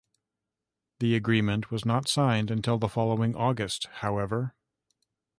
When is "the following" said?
2.79-3.35